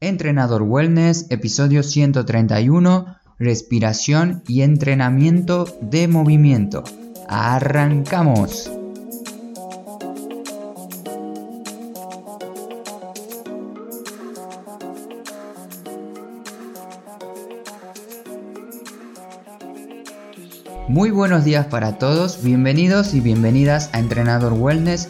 Entrenador 0.00 0.62
Wellness, 0.62 1.26
episodio 1.28 1.82
131, 1.82 3.16
respiración 3.40 4.44
y 4.46 4.62
entrenamiento 4.62 5.64
de 5.80 6.06
movimiento. 6.06 6.84
¡Arrancamos! 7.28 8.70
Muy 20.86 21.10
buenos 21.10 21.44
días 21.44 21.66
para 21.66 21.98
todos, 21.98 22.44
bienvenidos 22.44 23.14
y 23.14 23.20
bienvenidas 23.20 23.90
a 23.92 23.98
Entrenador 23.98 24.52
Wellness, 24.52 25.08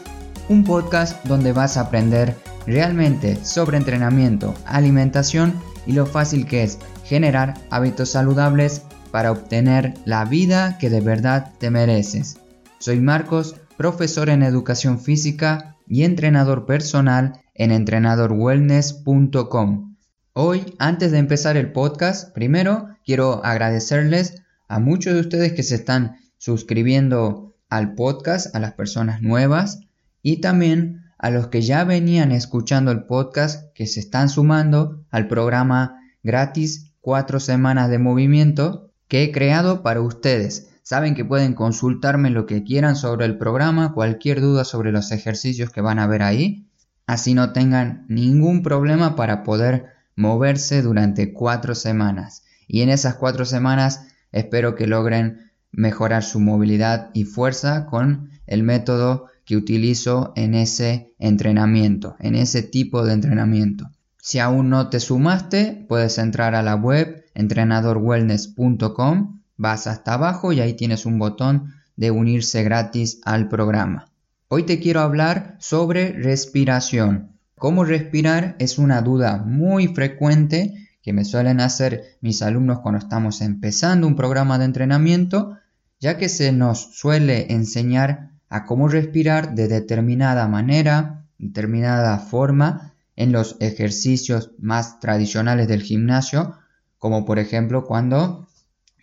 un 0.48 0.64
podcast 0.64 1.22
donde 1.26 1.52
vas 1.52 1.76
a 1.76 1.82
aprender 1.82 2.47
realmente 2.68 3.36
sobre 3.44 3.76
entrenamiento, 3.78 4.54
alimentación 4.66 5.54
y 5.86 5.92
lo 5.92 6.04
fácil 6.04 6.44
que 6.46 6.62
es 6.62 6.78
generar 7.02 7.54
hábitos 7.70 8.10
saludables 8.10 8.82
para 9.10 9.32
obtener 9.32 9.94
la 10.04 10.26
vida 10.26 10.76
que 10.78 10.90
de 10.90 11.00
verdad 11.00 11.54
te 11.58 11.70
mereces. 11.70 12.36
Soy 12.78 13.00
Marcos, 13.00 13.56
profesor 13.78 14.28
en 14.28 14.42
educación 14.42 15.00
física 15.00 15.78
y 15.86 16.02
entrenador 16.02 16.66
personal 16.66 17.40
en 17.54 17.72
entrenadorwellness.com. 17.72 19.96
Hoy, 20.34 20.74
antes 20.78 21.10
de 21.10 21.16
empezar 21.18 21.56
el 21.56 21.72
podcast, 21.72 22.34
primero 22.34 22.90
quiero 23.02 23.42
agradecerles 23.46 24.42
a 24.68 24.78
muchos 24.78 25.14
de 25.14 25.20
ustedes 25.20 25.54
que 25.54 25.62
se 25.62 25.76
están 25.76 26.16
suscribiendo 26.36 27.56
al 27.70 27.94
podcast, 27.94 28.54
a 28.54 28.60
las 28.60 28.74
personas 28.74 29.22
nuevas 29.22 29.80
y 30.22 30.42
también 30.42 31.07
a 31.18 31.30
los 31.30 31.48
que 31.48 31.62
ya 31.62 31.84
venían 31.84 32.32
escuchando 32.32 32.90
el 32.92 33.04
podcast 33.04 33.72
que 33.74 33.86
se 33.86 34.00
están 34.00 34.28
sumando 34.28 35.04
al 35.10 35.26
programa 35.26 36.00
gratis 36.22 36.92
4 37.00 37.40
semanas 37.40 37.90
de 37.90 37.98
movimiento 37.98 38.92
que 39.08 39.24
he 39.24 39.32
creado 39.32 39.82
para 39.82 40.00
ustedes. 40.00 40.70
Saben 40.82 41.14
que 41.14 41.24
pueden 41.24 41.54
consultarme 41.54 42.30
lo 42.30 42.46
que 42.46 42.62
quieran 42.64 42.96
sobre 42.96 43.26
el 43.26 43.36
programa, 43.36 43.92
cualquier 43.92 44.40
duda 44.40 44.64
sobre 44.64 44.92
los 44.92 45.10
ejercicios 45.12 45.70
que 45.70 45.80
van 45.80 45.98
a 45.98 46.06
ver 46.06 46.22
ahí, 46.22 46.66
así 47.06 47.34
no 47.34 47.52
tengan 47.52 48.06
ningún 48.08 48.62
problema 48.62 49.16
para 49.16 49.42
poder 49.42 49.86
moverse 50.16 50.82
durante 50.82 51.32
4 51.32 51.74
semanas. 51.74 52.44
Y 52.66 52.82
en 52.82 52.90
esas 52.90 53.14
4 53.14 53.44
semanas 53.44 54.06
espero 54.32 54.74
que 54.74 54.86
logren 54.86 55.50
mejorar 55.72 56.22
su 56.22 56.40
movilidad 56.40 57.10
y 57.12 57.24
fuerza 57.24 57.86
con 57.86 58.30
el 58.46 58.62
método 58.62 59.26
que 59.48 59.56
utilizo 59.56 60.32
en 60.36 60.54
ese 60.54 61.14
entrenamiento, 61.18 62.16
en 62.20 62.34
ese 62.34 62.62
tipo 62.62 63.02
de 63.02 63.14
entrenamiento. 63.14 63.90
Si 64.18 64.40
aún 64.40 64.68
no 64.68 64.90
te 64.90 65.00
sumaste, 65.00 65.86
puedes 65.88 66.18
entrar 66.18 66.54
a 66.54 66.62
la 66.62 66.74
web 66.74 67.24
entrenadorwellness.com, 67.32 69.40
vas 69.56 69.86
hasta 69.86 70.12
abajo 70.12 70.52
y 70.52 70.60
ahí 70.60 70.74
tienes 70.74 71.06
un 71.06 71.18
botón 71.18 71.72
de 71.96 72.10
unirse 72.10 72.62
gratis 72.62 73.22
al 73.24 73.48
programa. 73.48 74.10
Hoy 74.48 74.64
te 74.64 74.80
quiero 74.80 75.00
hablar 75.00 75.56
sobre 75.60 76.12
respiración. 76.12 77.38
Cómo 77.56 77.86
respirar 77.86 78.54
es 78.58 78.76
una 78.76 79.00
duda 79.00 79.38
muy 79.38 79.88
frecuente 79.88 80.90
que 81.00 81.14
me 81.14 81.24
suelen 81.24 81.60
hacer 81.60 82.18
mis 82.20 82.42
alumnos 82.42 82.80
cuando 82.80 82.98
estamos 82.98 83.40
empezando 83.40 84.06
un 84.06 84.14
programa 84.14 84.58
de 84.58 84.66
entrenamiento, 84.66 85.56
ya 86.00 86.18
que 86.18 86.28
se 86.28 86.52
nos 86.52 86.98
suele 86.98 87.50
enseñar 87.50 88.36
a 88.48 88.64
cómo 88.64 88.88
respirar 88.88 89.54
de 89.54 89.68
determinada 89.68 90.48
manera, 90.48 91.26
determinada 91.38 92.18
forma 92.18 92.94
en 93.16 93.32
los 93.32 93.56
ejercicios 93.60 94.52
más 94.58 95.00
tradicionales 95.00 95.68
del 95.68 95.82
gimnasio, 95.82 96.56
como 96.98 97.24
por 97.24 97.38
ejemplo 97.38 97.84
cuando 97.84 98.48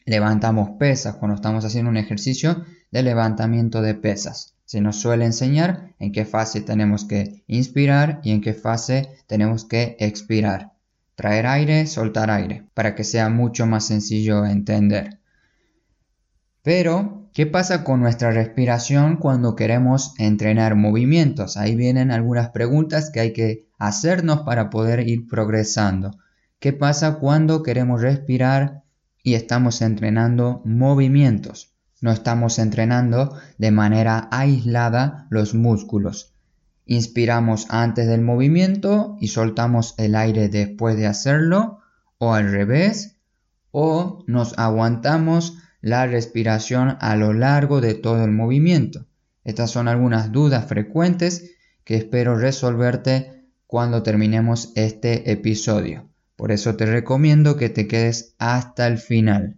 levantamos 0.06 0.72
pesas, 0.80 1.16
cuando 1.16 1.36
estamos 1.36 1.66
haciendo 1.66 1.90
un 1.90 1.98
ejercicio 1.98 2.64
de 2.92 3.04
levantamiento 3.04 3.82
de 3.82 3.96
pesas. 3.96 4.56
Se 4.66 4.82
nos 4.82 4.96
suele 4.96 5.26
enseñar 5.26 5.94
en 6.00 6.12
qué 6.12 6.26
fase 6.26 6.62
tenemos 6.62 7.06
que 7.06 7.44
inspirar 7.48 8.20
y 8.24 8.32
en 8.32 8.42
qué 8.42 8.54
fase 8.54 9.10
tenemos 9.28 9.66
que 9.66 9.96
expirar. 10.00 10.74
Traer 11.16 11.46
aire, 11.46 11.86
soltar 11.88 12.32
aire, 12.32 12.66
para 12.74 12.96
que 12.96 13.04
sea 13.04 13.30
mucho 13.30 13.66
más 13.68 13.86
sencillo 13.86 14.46
entender. 14.46 15.20
Pero 16.64 17.25
¿Qué 17.36 17.46
pasa 17.46 17.84
con 17.84 18.00
nuestra 18.00 18.32
respiración 18.32 19.18
cuando 19.18 19.58
queremos 19.58 20.14
entrenar 20.20 20.76
movimientos? 20.76 21.58
Ahí 21.58 21.76
vienen 21.76 22.12
algunas 22.12 22.52
preguntas 22.52 23.10
que 23.10 23.20
hay 23.20 23.34
que 23.34 23.68
hacernos 23.78 24.44
para 24.44 24.70
poder 24.70 25.06
ir 25.06 25.28
progresando. 25.28 26.12
¿Qué 26.60 26.72
pasa 26.72 27.16
cuando 27.16 27.62
queremos 27.62 28.02
respirar 28.02 28.84
y 29.22 29.34
estamos 29.34 29.82
entrenando 29.82 30.62
movimientos? 30.64 31.74
No 32.00 32.14
estamos 32.14 32.58
entrenando 32.58 33.38
de 33.58 33.72
manera 33.72 34.30
aislada 34.32 35.28
los 35.30 35.54
músculos. 35.54 36.34
Inspiramos 36.86 37.68
antes 37.70 38.08
del 38.08 38.22
movimiento 38.22 39.18
y 39.20 39.28
soltamos 39.28 39.96
el 39.98 40.16
aire 40.16 40.48
después 40.48 40.96
de 40.96 41.08
hacerlo, 41.08 41.80
o 42.18 42.34
al 42.34 42.50
revés, 42.50 43.18
o 43.72 44.24
nos 44.26 44.58
aguantamos 44.58 45.58
la 45.86 46.08
respiración 46.08 46.98
a 47.00 47.16
lo 47.16 47.32
largo 47.32 47.80
de 47.80 47.94
todo 47.94 48.26
el 48.26 48.32
movimiento. 48.32 49.06
Estas 49.44 49.70
son 49.70 49.88
algunas 49.88 50.32
dudas 50.32 50.66
frecuentes 50.66 51.52
que 51.84 51.96
espero 51.96 52.36
resolverte 52.40 53.44
cuando 53.68 54.02
terminemos 54.02 54.72
este 54.74 55.32
episodio. 55.32 56.10
Por 56.38 56.52
eso 56.52 56.76
te 56.76 56.88
recomiendo 56.88 57.56
que 57.56 57.70
te 57.70 57.88
quedes 57.88 58.34
hasta 58.40 58.88
el 58.88 58.98
final. 58.98 59.58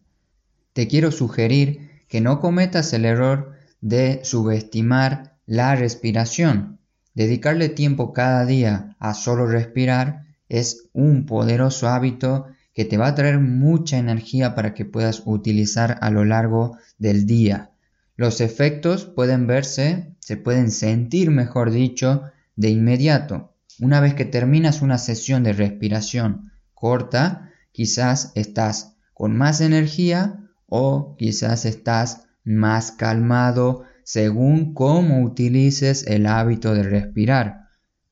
Te 0.74 0.90
quiero 0.90 1.14
sugerir 1.14 2.04
que 2.10 2.20
no 2.20 2.42
cometas 2.42 2.92
el 2.92 3.06
error 3.06 3.54
de 3.80 4.20
subestimar 4.26 5.38
la 5.46 5.78
respiración. 5.78 6.80
Dedicarle 7.14 7.70
tiempo 7.70 8.12
cada 8.12 8.46
día 8.46 8.98
a 9.00 9.14
solo 9.14 9.48
respirar 9.48 10.26
es 10.50 10.90
un 10.92 11.26
poderoso 11.26 11.88
hábito 11.88 12.48
que 12.78 12.86
te 12.86 12.98
va 12.98 13.08
a 13.08 13.16
traer 13.16 13.40
mucha 13.40 13.98
energía 13.98 14.54
para 14.54 14.76
que 14.76 14.86
puedas 14.86 15.24
utilizar 15.26 15.98
a 16.00 16.12
lo 16.12 16.26
largo 16.26 16.78
del 17.00 17.26
día. 17.26 17.72
Los 18.16 18.40
efectos 18.40 19.06
pueden 19.06 19.48
verse, 19.48 20.14
se 20.20 20.38
pueden 20.38 20.70
sentir, 20.70 21.32
mejor 21.32 21.72
dicho, 21.72 22.26
de 22.56 22.70
inmediato. 22.70 23.52
Una 23.80 24.00
vez 24.00 24.14
que 24.14 24.26
terminas 24.26 24.84
una 24.84 25.00
sesión 25.00 25.42
de 25.42 25.54
respiración 25.54 26.52
corta, 26.76 27.50
quizás 27.72 28.32
estás 28.36 28.94
con 29.16 29.36
más 29.36 29.60
energía 29.60 30.48
o 30.68 31.16
quizás 31.18 31.66
estás 31.66 32.28
más 32.44 32.92
calmado 32.92 33.86
según 34.04 34.76
cómo 34.76 35.24
utilices 35.24 36.06
el 36.06 36.28
hábito 36.28 36.76
de 36.76 36.84
respirar. 36.84 37.67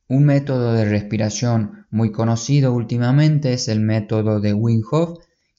Un 0.07 0.25
método 0.25 0.73
de 0.73 0.85
respiración 0.85 1.88
muy 1.89 2.11
conocido 2.11 2.73
últimamente 2.73 3.53
es 3.53 3.67
el 3.67 3.79
método 3.79 4.39
de 4.39 4.53
Wim 4.53 4.83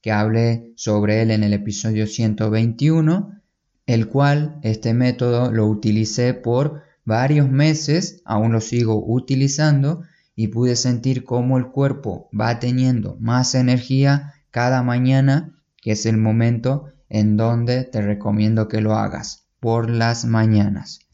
que 0.00 0.12
hablé 0.12 0.72
sobre 0.76 1.20
él 1.20 1.32
en 1.32 1.42
el 1.42 1.52
episodio 1.52 2.06
121, 2.06 3.40
el 3.86 4.08
cual 4.08 4.60
este 4.62 4.94
método 4.94 5.50
lo 5.50 5.66
utilicé 5.66 6.32
por 6.32 6.84
varios 7.04 7.50
meses, 7.50 8.22
aún 8.24 8.52
lo 8.52 8.60
sigo 8.60 9.04
utilizando 9.04 10.02
y 10.36 10.46
pude 10.46 10.76
sentir 10.76 11.24
cómo 11.24 11.58
el 11.58 11.66
cuerpo 11.66 12.28
va 12.38 12.60
teniendo 12.60 13.16
más 13.18 13.56
energía 13.56 14.34
cada 14.52 14.84
mañana, 14.84 15.58
que 15.82 15.90
es 15.90 16.06
el 16.06 16.18
momento 16.18 16.92
en 17.08 17.36
donde 17.36 17.82
te 17.82 18.00
recomiendo 18.00 18.68
que 18.68 18.80
lo 18.80 18.94
hagas, 18.94 19.48
por 19.58 19.90
las 19.90 20.24
mañanas. 20.24 21.05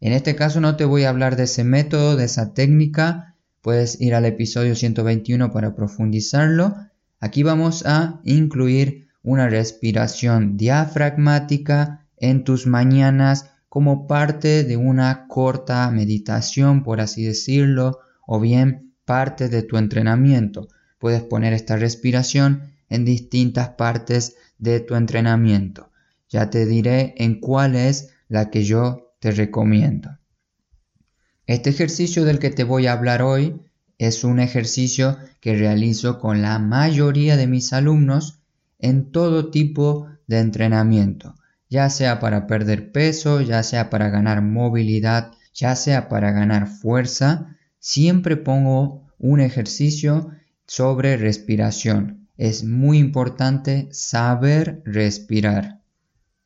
En 0.00 0.12
este 0.12 0.36
caso 0.36 0.60
no 0.60 0.76
te 0.76 0.84
voy 0.84 1.04
a 1.04 1.08
hablar 1.08 1.36
de 1.36 1.44
ese 1.44 1.64
método, 1.64 2.16
de 2.16 2.24
esa 2.24 2.52
técnica, 2.52 3.34
puedes 3.62 4.00
ir 4.00 4.14
al 4.14 4.26
episodio 4.26 4.74
121 4.74 5.50
para 5.50 5.74
profundizarlo. 5.74 6.76
Aquí 7.18 7.42
vamos 7.42 7.84
a 7.86 8.20
incluir 8.24 9.08
una 9.22 9.48
respiración 9.48 10.56
diafragmática 10.56 12.06
en 12.18 12.44
tus 12.44 12.66
mañanas 12.66 13.50
como 13.68 14.06
parte 14.06 14.64
de 14.64 14.76
una 14.76 15.26
corta 15.28 15.90
meditación, 15.90 16.82
por 16.84 17.00
así 17.00 17.24
decirlo, 17.24 17.98
o 18.26 18.38
bien 18.38 18.92
parte 19.04 19.48
de 19.48 19.62
tu 19.62 19.78
entrenamiento. 19.78 20.68
Puedes 20.98 21.22
poner 21.22 21.52
esta 21.52 21.76
respiración 21.76 22.70
en 22.88 23.04
distintas 23.04 23.70
partes 23.70 24.36
de 24.58 24.80
tu 24.80 24.94
entrenamiento. 24.94 25.90
Ya 26.28 26.50
te 26.50 26.66
diré 26.66 27.14
en 27.18 27.40
cuál 27.40 27.76
es 27.76 28.10
la 28.28 28.50
que 28.50 28.64
yo 28.64 29.05
te 29.26 29.32
recomiendo. 29.32 30.20
Este 31.48 31.70
ejercicio 31.70 32.24
del 32.24 32.38
que 32.38 32.50
te 32.50 32.62
voy 32.62 32.86
a 32.86 32.92
hablar 32.92 33.22
hoy 33.22 33.60
es 33.98 34.22
un 34.22 34.38
ejercicio 34.38 35.18
que 35.40 35.56
realizo 35.56 36.20
con 36.20 36.42
la 36.42 36.60
mayoría 36.60 37.36
de 37.36 37.48
mis 37.48 37.72
alumnos 37.72 38.38
en 38.78 39.10
todo 39.10 39.50
tipo 39.50 40.06
de 40.28 40.38
entrenamiento, 40.38 41.34
ya 41.68 41.90
sea 41.90 42.20
para 42.20 42.46
perder 42.46 42.92
peso, 42.92 43.40
ya 43.40 43.64
sea 43.64 43.90
para 43.90 44.10
ganar 44.10 44.42
movilidad, 44.42 45.32
ya 45.52 45.74
sea 45.74 46.08
para 46.08 46.30
ganar 46.30 46.68
fuerza, 46.68 47.56
siempre 47.80 48.36
pongo 48.36 49.10
un 49.18 49.40
ejercicio 49.40 50.30
sobre 50.68 51.16
respiración. 51.16 52.28
Es 52.36 52.62
muy 52.62 52.98
importante 52.98 53.88
saber 53.90 54.82
respirar. 54.84 55.80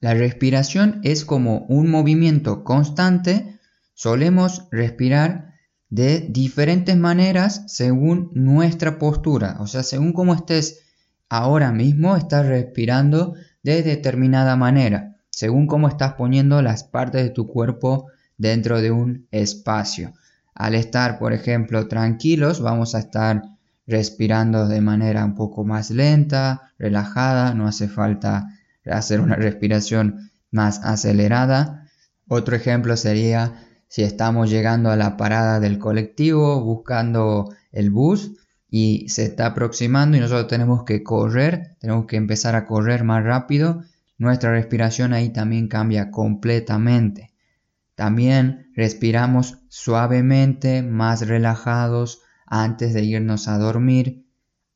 La 0.01 0.15
respiración 0.15 1.01
es 1.05 1.27
como 1.27 1.67
un 1.69 1.91
movimiento 1.91 2.65
constante. 2.65 3.59
Solemos 3.93 4.67
respirar 4.71 5.55
de 5.91 6.21
diferentes 6.21 6.97
maneras 6.97 7.65
según 7.67 8.31
nuestra 8.33 8.99
postura. 8.99 9.57
O 9.61 9.67
sea, 9.67 9.83
según 9.83 10.15
cómo 10.15 10.35
estés 10.35 10.81
ahora 11.29 11.71
mismo, 11.71 12.17
estás 12.17 12.47
respirando 12.47 13.35
de 13.63 13.83
determinada 13.83 14.57
manera. 14.57 15.17
Según 15.29 15.67
cómo 15.67 15.89
estás 15.89 16.15
poniendo 16.15 16.63
las 16.63 16.83
partes 16.83 17.23
de 17.23 17.31
tu 17.31 17.47
cuerpo 17.47 18.07
dentro 18.39 18.81
de 18.81 18.91
un 18.91 19.27
espacio. 19.31 20.15
Al 20.55 20.75
estar, 20.75 21.19
por 21.19 21.35
ejemplo, 21.35 21.89
tranquilos, 21.89 22.63
vamos 22.63 22.95
a 22.95 23.01
estar 23.01 23.43
respirando 23.87 24.67
de 24.67 24.81
manera 24.81 25.25
un 25.27 25.35
poco 25.35 25.65
más 25.65 25.91
lenta, 25.91 26.73
relajada, 26.79 27.55
no 27.55 27.67
hace 27.67 27.89
falta 27.89 28.49
hacer 28.87 29.21
una 29.21 29.37
respiración 29.37 30.31
más 30.51 30.81
acelerada. 30.85 31.87
Otro 32.29 32.57
ejemplo 32.57 32.97
sería 32.97 33.67
si 33.89 34.03
estamos 34.03 34.51
llegando 34.51 34.91
a 34.91 34.97
la 34.97 35.17
parada 35.17 35.61
del 35.61 35.79
colectivo 35.79 36.61
buscando 36.61 37.53
el 37.73 37.91
bus 37.91 38.33
y 38.69 39.09
se 39.09 39.25
está 39.25 39.47
aproximando 39.47 40.17
y 40.17 40.21
nosotros 40.21 40.47
tenemos 40.47 40.85
que 40.85 41.03
correr, 41.03 41.77
tenemos 41.81 42.07
que 42.07 42.17
empezar 42.17 42.55
a 42.55 42.67
correr 42.67 43.03
más 43.03 43.25
rápido, 43.25 43.83
nuestra 44.17 44.53
respiración 44.53 45.13
ahí 45.13 45.31
también 45.31 45.67
cambia 45.67 46.11
completamente. 46.11 47.33
También 47.97 48.71
respiramos 48.77 49.59
suavemente, 49.69 50.83
más 50.83 51.27
relajados 51.27 52.23
antes 52.47 52.95
de 52.95 53.03
irnos 53.03 53.49
a 53.49 53.59
dormir. 53.59 54.25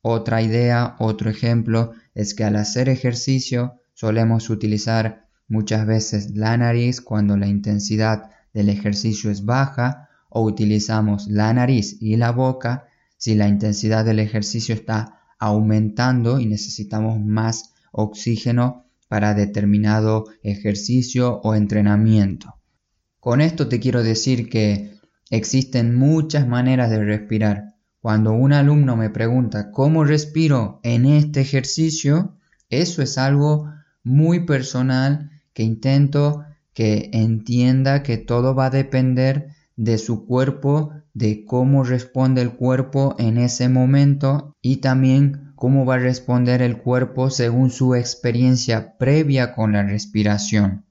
Otra 0.01 0.41
idea, 0.41 0.95
otro 0.99 1.29
ejemplo, 1.29 1.93
es 2.13 2.33
que 2.33 2.43
al 2.43 2.55
hacer 2.55 2.89
ejercicio 2.89 3.81
solemos 3.95 4.51
utilizar 4.51 5.25
muchas 5.47 5.87
veces 5.87 6.35
la 6.35 6.55
nariz 6.57 7.01
cuando 7.01 7.37
la 7.37 7.47
intensidad 7.47 8.29
del 8.53 8.69
ejercicio 8.69 9.31
es 9.31 9.45
baja 9.45 10.09
o 10.29 10.43
utilizamos 10.43 11.27
la 11.27 11.51
nariz 11.53 11.97
y 12.01 12.17
la 12.17 12.31
boca 12.31 12.87
si 13.17 13.35
la 13.35 13.47
intensidad 13.47 14.05
del 14.05 14.19
ejercicio 14.19 14.75
está 14.75 15.21
aumentando 15.39 16.39
y 16.39 16.45
necesitamos 16.45 17.19
más 17.19 17.73
oxígeno 17.91 18.85
para 19.07 19.33
determinado 19.33 20.25
ejercicio 20.43 21.39
o 21.43 21.55
entrenamiento. 21.55 22.55
Con 23.19 23.41
esto 23.41 23.67
te 23.69 23.79
quiero 23.79 24.03
decir 24.03 24.49
que 24.49 24.99
existen 25.29 25.95
muchas 25.95 26.47
maneras 26.47 26.89
de 26.89 27.03
respirar. 27.03 27.75
Cuando 28.01 28.33
un 28.33 28.53
alumno 28.53 28.95
me 28.97 29.09
pregunta 29.09 29.71
cómo 29.71 30.03
respiro 30.03 30.79
en 30.83 31.05
este 31.05 31.41
ejercicio, 31.41 32.37
eso 32.69 33.01
es 33.01 33.17
algo 33.17 33.71
muy 34.05 34.45
personal 34.45 35.31
que 35.53 35.63
intento 35.63 36.45
que 36.73 37.09
entienda 37.11 38.03
que 38.03 38.17
todo 38.17 38.55
va 38.55 38.67
a 38.67 38.69
depender 38.69 39.49
de 39.75 39.97
su 39.97 40.25
cuerpo, 40.25 40.93
de 41.13 41.43
cómo 41.45 41.83
responde 41.83 42.41
el 42.41 42.51
cuerpo 42.53 43.15
en 43.17 43.37
ese 43.37 43.67
momento 43.67 44.55
y 44.61 44.77
también 44.77 45.51
cómo 45.55 45.85
va 45.85 45.95
a 45.95 45.99
responder 45.99 46.61
el 46.61 46.77
cuerpo 46.77 47.29
según 47.29 47.71
su 47.71 47.95
experiencia 47.95 48.97
previa 48.97 49.53
con 49.53 49.73
la 49.73 49.83
respiración. 49.83 50.85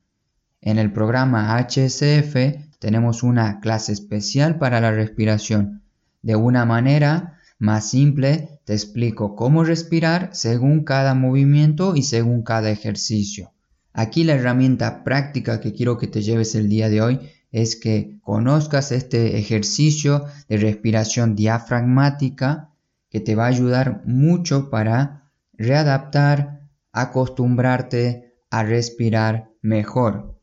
En 0.61 0.79
el 0.79 0.93
programa 0.93 1.57
HSF 1.59 2.35
tenemos 2.79 3.23
una 3.23 3.61
clase 3.61 3.93
especial 3.93 4.59
para 4.59 4.81
la 4.81 4.91
respiración. 4.91 5.83
De 6.23 6.37
una 6.37 6.65
manera 6.65 7.39
más 7.59 7.91
simple 7.91 8.61
te 8.65 8.73
explico 8.73 9.37
cómo 9.37 9.65
respirar 9.65 10.31
según 10.33 10.85
cada 10.85 11.15
movimiento 11.15 11.97
y 11.97 12.03
según 12.03 12.43
cada 12.43 12.71
ejercicio. 12.71 13.53
Aquí 13.93 14.25
la 14.25 14.35
herramienta 14.35 15.05
práctica 15.05 15.61
que 15.61 15.73
quiero 15.73 15.99
que 15.99 16.09
te 16.09 16.23
lleves 16.23 16.55
el 16.55 16.69
día 16.69 16.89
de 16.89 17.01
hoy 17.01 17.21
es 17.53 17.77
que 17.77 18.19
conozcas 18.23 18.91
este 18.91 19.39
ejercicio 19.39 20.25
de 20.49 20.57
respiración 20.57 21.37
diafragmática 21.37 22.71
que 23.09 23.21
te 23.21 23.37
va 23.37 23.45
a 23.45 23.49
ayudar 23.49 24.03
mucho 24.05 24.71
para 24.71 25.31
readaptar, 25.53 26.69
acostumbrarte 26.91 28.35
a 28.51 28.65
respirar 28.65 29.51
mejor. 29.63 30.41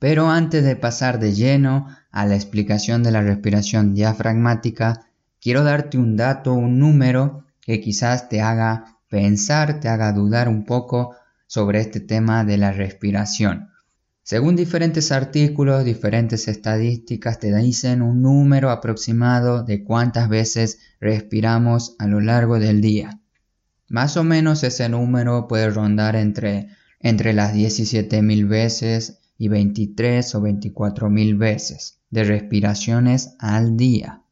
Pero 0.00 0.28
antes 0.28 0.64
de 0.64 0.74
pasar 0.74 1.20
de 1.20 1.34
lleno 1.34 1.86
a 2.10 2.26
la 2.26 2.34
explicación 2.34 3.04
de 3.04 3.12
la 3.12 3.22
respiración 3.22 3.94
diafragmática, 3.94 5.09
quiero 5.40 5.64
darte 5.64 5.98
un 5.98 6.16
dato, 6.16 6.52
un 6.52 6.78
número 6.78 7.44
que 7.60 7.80
quizás 7.80 8.28
te 8.28 8.40
haga 8.40 8.98
pensar, 9.08 9.80
te 9.80 9.88
haga 9.88 10.12
dudar 10.12 10.48
un 10.48 10.64
poco 10.64 11.14
sobre 11.46 11.80
este 11.80 12.00
tema 12.00 12.44
de 12.44 12.56
la 12.56 12.72
respiración. 12.72 13.70
Según 14.22 14.54
diferentes 14.54 15.10
artículos, 15.10 15.84
diferentes 15.84 16.46
estadísticas 16.46 17.40
te 17.40 17.52
dicen 17.56 18.02
un 18.02 18.22
número 18.22 18.70
aproximado 18.70 19.64
de 19.64 19.82
cuántas 19.82 20.28
veces 20.28 20.78
respiramos 21.00 21.96
a 21.98 22.06
lo 22.06 22.20
largo 22.20 22.60
del 22.60 22.80
día. 22.80 23.18
Más 23.88 24.16
o 24.16 24.22
menos 24.22 24.62
ese 24.62 24.88
número 24.88 25.48
puede 25.48 25.68
rondar 25.70 26.14
entre, 26.14 26.68
entre 27.00 27.32
las 27.32 27.54
17.000 27.54 28.46
veces 28.46 29.18
y 29.36 29.48
23 29.48 30.34
o 30.36 30.42
24.000 30.42 31.36
veces 31.36 31.98
de 32.10 32.22
respiraciones 32.22 33.34
al 33.40 33.76
día. 33.76 34.22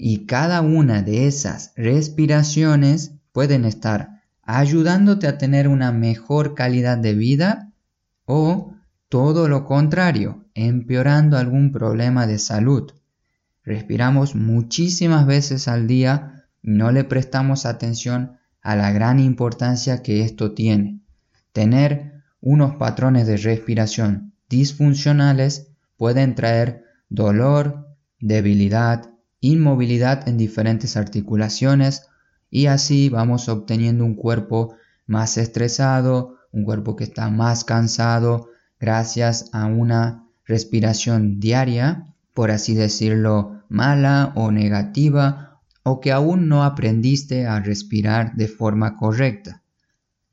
Y 0.00 0.26
cada 0.26 0.60
una 0.60 1.02
de 1.02 1.26
esas 1.26 1.72
respiraciones 1.74 3.14
pueden 3.32 3.64
estar 3.64 4.22
ayudándote 4.44 5.26
a 5.26 5.38
tener 5.38 5.66
una 5.66 5.90
mejor 5.90 6.54
calidad 6.54 6.96
de 6.96 7.14
vida 7.14 7.72
o 8.24 8.74
todo 9.08 9.48
lo 9.48 9.64
contrario, 9.64 10.44
empeorando 10.54 11.36
algún 11.36 11.72
problema 11.72 12.28
de 12.28 12.38
salud. 12.38 12.92
Respiramos 13.64 14.36
muchísimas 14.36 15.26
veces 15.26 15.66
al 15.66 15.88
día 15.88 16.44
y 16.62 16.70
no 16.70 16.92
le 16.92 17.02
prestamos 17.02 17.66
atención 17.66 18.38
a 18.62 18.76
la 18.76 18.92
gran 18.92 19.18
importancia 19.18 20.04
que 20.04 20.22
esto 20.22 20.52
tiene. 20.52 21.00
Tener 21.52 22.22
unos 22.40 22.76
patrones 22.76 23.26
de 23.26 23.36
respiración 23.36 24.32
disfuncionales 24.48 25.72
pueden 25.96 26.36
traer 26.36 26.84
dolor, 27.08 27.96
debilidad, 28.20 29.10
inmovilidad 29.40 30.28
en 30.28 30.36
diferentes 30.36 30.96
articulaciones 30.96 32.08
y 32.50 32.66
así 32.66 33.08
vamos 33.08 33.48
obteniendo 33.48 34.04
un 34.04 34.14
cuerpo 34.14 34.76
más 35.06 35.38
estresado, 35.38 36.38
un 36.52 36.64
cuerpo 36.64 36.96
que 36.96 37.04
está 37.04 37.30
más 37.30 37.64
cansado 37.64 38.48
gracias 38.80 39.50
a 39.52 39.66
una 39.66 40.24
respiración 40.44 41.40
diaria, 41.40 42.06
por 42.34 42.50
así 42.50 42.74
decirlo, 42.74 43.62
mala 43.68 44.32
o 44.34 44.50
negativa, 44.50 45.60
o 45.82 46.00
que 46.00 46.12
aún 46.12 46.48
no 46.48 46.64
aprendiste 46.64 47.46
a 47.46 47.60
respirar 47.60 48.34
de 48.34 48.48
forma 48.48 48.96
correcta. 48.96 49.62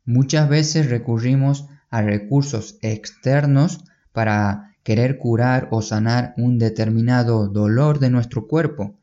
Muchas 0.06 0.48
veces 0.50 0.90
recurrimos 0.90 1.68
a 1.90 2.02
recursos 2.02 2.78
externos 2.82 3.84
para 4.12 4.75
querer 4.86 5.18
curar 5.18 5.68
o 5.72 5.82
sanar 5.82 6.36
un 6.38 6.60
determinado 6.60 7.48
dolor 7.48 7.98
de 7.98 8.12
nuestro 8.12 8.48
cuerpo, 8.48 8.94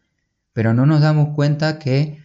pero 0.52 0.74
no 0.74 0.86
nos 0.86 1.00
damos 1.00 1.34
cuenta 1.34 1.80
que 1.80 2.18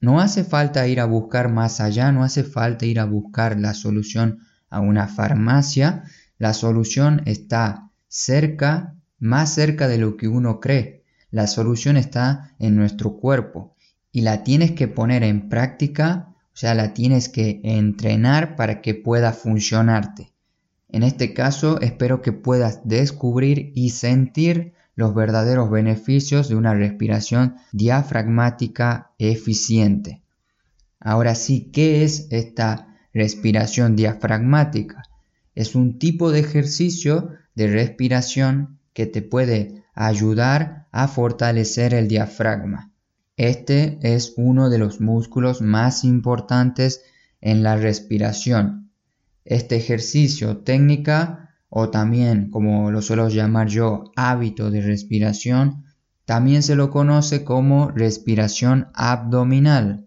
no 0.00 0.18
hace 0.18 0.44
falta 0.44 0.88
ir 0.88 0.98
a 0.98 1.04
buscar 1.04 1.50
más 1.50 1.82
allá, 1.82 2.10
no 2.10 2.24
hace 2.24 2.42
falta 2.42 2.86
ir 2.86 2.98
a 2.98 3.04
buscar 3.04 3.60
la 3.60 3.74
solución 3.74 4.40
a 4.70 4.80
una 4.80 5.08
farmacia. 5.08 6.04
La 6.38 6.54
solución 6.54 7.20
está 7.26 7.90
cerca, 8.08 8.94
más 9.18 9.52
cerca 9.52 9.88
de 9.88 9.98
lo 9.98 10.16
que 10.16 10.28
uno 10.28 10.58
cree. 10.58 11.04
La 11.30 11.46
solución 11.46 11.98
está 11.98 12.54
en 12.58 12.76
nuestro 12.76 13.18
cuerpo 13.18 13.76
y 14.10 14.22
la 14.22 14.42
tienes 14.42 14.72
que 14.72 14.88
poner 14.88 15.22
en 15.22 15.50
práctica, 15.50 16.34
o 16.54 16.56
sea, 16.56 16.74
la 16.74 16.94
tienes 16.94 17.28
que 17.28 17.60
entrenar 17.62 18.56
para 18.56 18.80
que 18.80 18.94
pueda 18.94 19.34
funcionarte. 19.34 20.31
En 20.92 21.02
este 21.02 21.32
caso, 21.32 21.80
espero 21.80 22.20
que 22.20 22.32
puedas 22.32 22.82
descubrir 22.84 23.72
y 23.74 23.90
sentir 23.90 24.74
los 24.94 25.14
verdaderos 25.14 25.70
beneficios 25.70 26.50
de 26.50 26.54
una 26.54 26.74
respiración 26.74 27.56
diafragmática 27.72 29.10
eficiente. 29.18 30.22
Ahora 31.00 31.34
sí, 31.34 31.70
¿qué 31.72 32.04
es 32.04 32.28
esta 32.30 32.94
respiración 33.14 33.96
diafragmática? 33.96 35.02
Es 35.54 35.74
un 35.74 35.98
tipo 35.98 36.30
de 36.30 36.40
ejercicio 36.40 37.30
de 37.54 37.68
respiración 37.68 38.78
que 38.92 39.06
te 39.06 39.22
puede 39.22 39.84
ayudar 39.94 40.88
a 40.92 41.08
fortalecer 41.08 41.94
el 41.94 42.06
diafragma. 42.06 42.92
Este 43.38 43.98
es 44.02 44.34
uno 44.36 44.68
de 44.68 44.76
los 44.76 45.00
músculos 45.00 45.62
más 45.62 46.04
importantes 46.04 47.02
en 47.40 47.62
la 47.62 47.76
respiración. 47.76 48.81
Este 49.44 49.76
ejercicio 49.76 50.58
técnica 50.58 51.50
o 51.68 51.90
también, 51.90 52.50
como 52.50 52.90
lo 52.90 53.02
suelo 53.02 53.28
llamar 53.28 53.68
yo, 53.68 54.12
hábito 54.14 54.70
de 54.70 54.82
respiración, 54.82 55.84
también 56.24 56.62
se 56.62 56.76
lo 56.76 56.90
conoce 56.90 57.44
como 57.44 57.90
respiración 57.90 58.88
abdominal. 58.94 60.06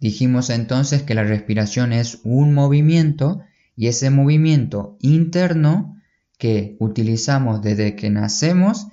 Dijimos 0.00 0.50
entonces 0.50 1.02
que 1.02 1.14
la 1.14 1.22
respiración 1.22 1.92
es 1.92 2.20
un 2.24 2.54
movimiento 2.54 3.42
y 3.76 3.86
ese 3.86 4.10
movimiento 4.10 4.96
interno 5.00 5.96
que 6.38 6.76
utilizamos 6.80 7.62
desde 7.62 7.94
que 7.94 8.10
nacemos 8.10 8.88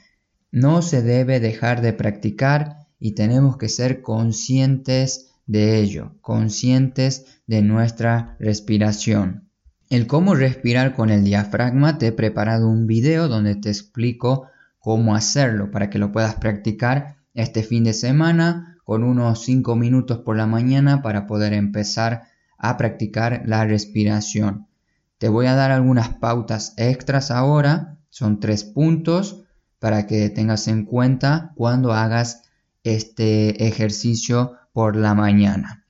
no 0.52 0.82
se 0.82 1.02
debe 1.02 1.40
dejar 1.40 1.82
de 1.82 1.94
practicar 1.94 2.88
y 3.00 3.14
tenemos 3.14 3.58
que 3.58 3.70
ser 3.70 4.02
conscientes 4.02 5.29
de 5.50 5.80
ello, 5.80 6.14
conscientes 6.22 7.26
de 7.48 7.64
nuestra 7.64 8.38
respiración. 8.40 9.50
El 9.90 10.06
cómo 10.06 10.36
respirar 10.36 10.94
con 10.94 11.10
el 11.10 11.24
diafragma 11.24 11.98
te 11.98 12.08
he 12.08 12.12
preparado 12.12 12.70
un 12.70 12.86
video 12.86 13.28
donde 13.28 13.56
te 13.56 13.70
explico 13.70 14.46
cómo 14.78 15.16
hacerlo 15.16 15.72
para 15.72 15.90
que 15.90 15.98
lo 15.98 16.12
puedas 16.12 16.36
practicar 16.36 17.16
este 17.34 17.64
fin 17.64 17.84
de 17.84 17.94
semana 17.94 18.78
con 18.84 19.04
unos 19.04 19.44
5 19.44 19.76
minutos 19.76 20.20
por 20.20 20.38
la 20.38 20.46
mañana 20.46 21.02
para 21.02 21.26
poder 21.26 21.54
empezar 21.54 22.28
a 22.60 22.78
practicar 22.78 23.42
la 23.48 23.66
respiración. 23.66 24.68
Te 25.18 25.30
voy 25.30 25.48
a 25.48 25.56
dar 25.56 25.72
algunas 25.72 26.10
pautas 26.10 26.76
extras 26.78 27.32
ahora, 27.32 27.98
son 28.12 28.40
tres 28.40 28.64
puntos 28.64 29.46
para 29.80 30.06
que 30.06 30.30
tengas 30.30 30.68
en 30.68 30.86
cuenta 30.86 31.54
cuando 31.56 31.92
hagas 31.92 32.44
este 32.84 33.66
ejercicio 33.68 34.59
por 34.74 34.96
la 34.96 35.14
mañana. 35.14 35.86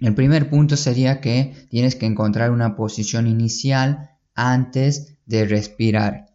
El 0.00 0.14
primer 0.14 0.48
punto 0.48 0.76
sería 0.76 1.20
que 1.20 1.66
tienes 1.70 1.96
que 1.96 2.06
encontrar 2.06 2.50
una 2.50 2.76
posición 2.76 3.26
inicial 3.26 4.10
antes 4.34 5.18
de 5.26 5.44
respirar. 5.44 6.26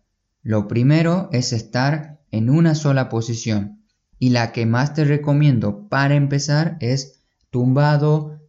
Lo 0.42 0.68
primero 0.68 1.30
es 1.32 1.54
estar 1.54 2.20
en 2.32 2.50
una 2.50 2.76
sola 2.76 3.10
posición 3.10 3.84
y 4.20 4.30
la 4.30 4.52
que 4.52 4.66
más 4.66 4.94
te 4.94 5.06
recomiendo 5.06 5.88
para 5.88 6.16
empezar 6.16 6.78
es 6.80 7.24
tumbado, 7.50 8.40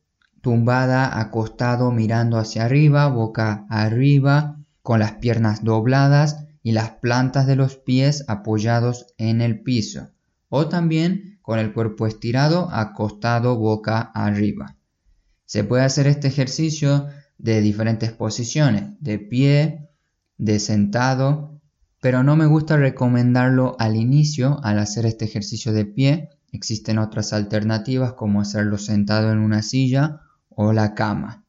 tumbada, 0.41 1.21
acostado, 1.21 1.93
mirando 1.93 2.39
hacia 2.39 2.65
arriba, 2.65 3.07
boca 3.09 3.67
arriba, 3.69 4.59
con 4.83 4.99
las 4.99 5.13
piernas 5.13 5.65
dobladas 5.65 6.45
y 6.63 6.73
las 6.73 6.91
plantas 6.91 7.47
de 7.47 7.57
los 7.57 7.77
pies 7.77 8.25
apoyados 8.29 9.07
en 9.19 9.41
el 9.41 9.61
piso 9.61 10.11
o 10.57 10.69
también 10.69 11.34
con 11.45 11.59
el 11.59 11.75
cuerpo 11.75 12.07
estirado 12.07 12.71
acostado 12.73 13.59
boca 13.59 14.01
arriba. 14.15 14.79
Se 15.45 15.63
puede 15.63 15.85
hacer 15.85 16.07
este 16.07 16.27
ejercicio 16.27 17.07
de 17.37 17.61
diferentes 17.61 18.13
posiciones, 18.13 18.95
de 19.01 19.19
pie, 19.19 19.91
de 20.39 20.59
sentado, 20.59 21.61
pero 22.01 22.23
no 22.23 22.35
me 22.35 22.47
gusta 22.47 22.79
recomendarlo 22.79 23.77
al 23.79 23.97
inicio 23.97 24.59
al 24.65 24.79
hacer 24.79 25.05
este 25.05 25.27
ejercicio 25.27 25.75
de 25.75 25.85
pie. 25.85 26.31
Existen 26.51 26.97
otras 26.97 27.35
alternativas 27.35 28.15
como 28.15 28.41
hacerlo 28.41 28.79
sentado 28.79 29.31
en 29.31 29.39
una 29.39 29.61
silla 29.61 30.23
o 30.49 30.73
la 30.73 30.95
cama. 30.95 31.45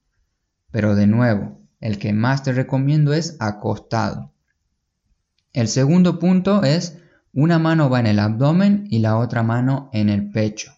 Pero 0.71 0.95
de 0.95 1.07
nuevo, 1.07 1.61
el 1.79 1.99
que 1.99 2.11
más 2.11 2.43
te 2.43 2.51
recomiendo 2.51 3.13
es 3.13 3.37
acostado. 3.39 4.33
El 5.53 5.69
segundo 5.69 6.19
punto 6.19 6.65
es 6.65 6.97
una 7.35 7.59
mano 7.59 7.89
va 7.89 7.99
en 7.99 8.07
el 8.07 8.19
abdomen 8.19 8.87
y 8.89 8.99
la 8.99 9.17
otra 9.17 9.43
mano 9.43 9.89
en 9.91 10.07
el 10.07 10.31
pecho. 10.31 10.71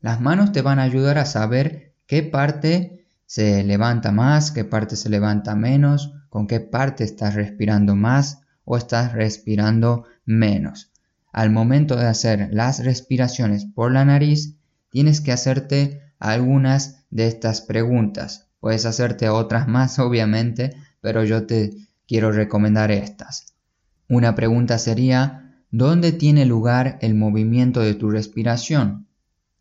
Las 0.00 0.18
manos 0.18 0.50
te 0.50 0.62
van 0.62 0.78
a 0.78 0.84
ayudar 0.84 1.18
a 1.18 1.26
saber 1.26 1.94
qué 2.06 2.22
parte 2.22 3.04
se 3.26 3.62
levanta 3.64 4.10
más, 4.10 4.50
qué 4.50 4.64
parte 4.64 4.96
se 4.96 5.10
levanta 5.10 5.54
menos, 5.54 6.14
con 6.30 6.46
qué 6.46 6.58
parte 6.58 7.04
estás 7.04 7.34
respirando 7.34 7.96
más 7.96 8.40
o 8.64 8.78
estás 8.78 9.12
respirando 9.12 10.04
menos. 10.24 10.90
Al 11.32 11.50
momento 11.50 11.96
de 11.96 12.06
hacer 12.06 12.48
las 12.50 12.82
respiraciones 12.82 13.66
por 13.66 13.92
la 13.92 14.06
nariz, 14.06 14.56
tienes 14.88 15.20
que 15.20 15.32
hacerte 15.32 16.14
algunas 16.18 17.04
de 17.10 17.26
estas 17.26 17.60
preguntas. 17.60 18.48
Puedes 18.58 18.86
hacerte 18.86 19.28
otras 19.28 19.68
más, 19.68 19.98
obviamente, 19.98 20.74
pero 21.02 21.24
yo 21.24 21.46
te 21.46 21.74
quiero 22.08 22.32
recomendar 22.32 22.90
estas. 22.90 23.52
Una 24.08 24.34
pregunta 24.34 24.78
sería, 24.78 25.49
¿dónde 25.70 26.12
tiene 26.12 26.46
lugar 26.46 26.98
el 27.00 27.14
movimiento 27.14 27.80
de 27.80 27.94
tu 27.94 28.10
respiración? 28.10 29.08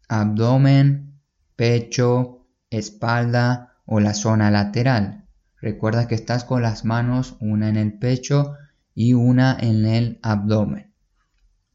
Abdomen, 0.07 1.19
pecho, 1.55 2.47
espalda 2.69 3.77
o 3.85 3.99
la 3.99 4.13
zona 4.13 4.51
lateral. 4.51 5.25
Recuerda 5.61 6.07
que 6.07 6.15
estás 6.15 6.43
con 6.43 6.61
las 6.61 6.85
manos 6.85 7.35
una 7.39 7.69
en 7.69 7.75
el 7.75 7.93
pecho 7.93 8.55
y 8.95 9.13
una 9.13 9.57
en 9.59 9.85
el 9.85 10.19
abdomen. 10.21 10.93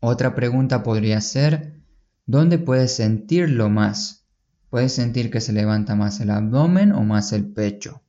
Otra 0.01 0.35
pregunta 0.35 0.83
podría 0.83 1.21
ser, 1.21 1.81
¿dónde 2.27 2.59
puedes 2.59 2.97
sentirlo 2.97 3.71
más? 3.71 4.27
¿Puedes 4.71 4.93
sentir 4.93 5.31
que 5.31 5.41
se 5.41 5.53
levanta 5.53 5.95
más 5.95 6.21
el 6.21 6.31
abdomen 6.31 6.93
o 6.93 7.03
más 7.05 7.33
el 7.33 7.47
pecho? 7.47 8.03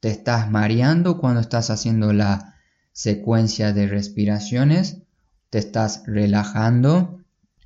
¿Te 0.00 0.10
estás 0.10 0.50
mareando 0.50 1.18
cuando 1.18 1.40
estás 1.40 1.70
haciendo 1.70 2.12
la 2.12 2.54
secuencia 2.92 3.72
de 3.72 3.88
respiraciones? 3.88 5.02
¿Te 5.54 5.60
estás 5.60 6.02
relajando? 6.04 7.20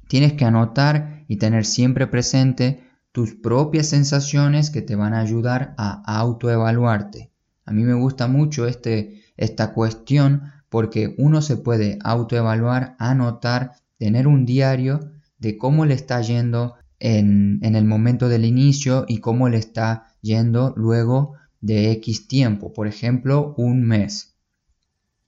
Tienes 0.09 0.35
que 0.35 0.45
anotar 0.45 1.25
y 1.27 1.39
tener 1.39 1.65
siempre 1.65 2.07
presente 2.07 2.85
tus 3.13 3.35
propias 3.35 3.87
sensaciones 3.87 4.69
que 4.69 4.83
te 4.83 4.95
van 4.95 5.15
a 5.15 5.21
ayudar 5.21 5.75
a 5.79 6.03
autoevaluarte. 6.19 7.31
A 7.65 7.73
mí 7.73 7.85
me 7.85 7.95
gusta 7.95 8.29
mucho 8.29 8.67
este, 8.67 9.23
esta 9.39 9.73
cuestión 9.73 10.53
porque 10.69 11.15
uno 11.17 11.41
se 11.41 11.57
puede 11.57 11.99
autoevaluar, 12.05 12.95
anotar, 12.99 13.73
tener 13.97 14.29
un 14.29 14.45
diario 14.45 15.11
de 15.39 15.57
cómo 15.57 15.87
le 15.87 15.95
está 15.95 16.21
yendo 16.21 16.75
en, 16.99 17.59
en 17.63 17.75
el 17.75 17.87
momento 17.87 18.29
del 18.29 18.45
inicio 18.45 19.07
y 19.09 19.21
cómo 19.21 19.49
le 19.49 19.57
está 19.57 20.09
yendo 20.21 20.75
luego 20.77 21.37
de 21.63 21.91
X 21.93 22.29
tiempo, 22.29 22.71
por 22.71 22.87
ejemplo, 22.87 23.55
un 23.57 23.83
mes. 23.83 24.37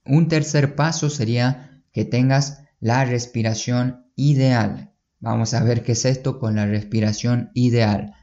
Un 0.05 0.27
tercer 0.27 0.75
paso 0.75 1.09
sería 1.09 1.70
que 1.91 2.05
tengas 2.05 2.63
la 2.79 3.05
respiración 3.05 4.05
ideal. 4.15 4.93
Vamos 5.19 5.53
a 5.53 5.63
ver 5.63 5.83
qué 5.83 5.91
es 5.91 6.05
esto 6.05 6.39
con 6.39 6.55
la 6.55 6.65
respiración 6.65 7.51
ideal. 7.53 8.13